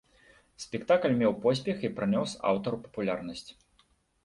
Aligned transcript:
Спектакль 0.63 1.13
меў 1.19 1.35
поспех 1.43 1.85
і 1.91 1.93
прынёс 2.01 2.35
аўтару 2.55 2.83
папулярнасць. 2.89 3.49